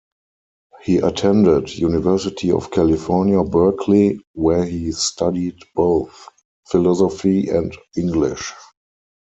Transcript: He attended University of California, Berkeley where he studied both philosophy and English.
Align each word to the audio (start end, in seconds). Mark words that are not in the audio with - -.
He 0.83 0.97
attended 0.97 1.69
University 1.77 2.51
of 2.51 2.71
California, 2.71 3.43
Berkeley 3.43 4.19
where 4.33 4.65
he 4.65 4.91
studied 4.93 5.59
both 5.75 6.27
philosophy 6.65 7.49
and 7.49 7.77
English. 7.95 8.51